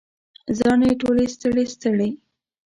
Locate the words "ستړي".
1.35-1.65, 1.75-2.09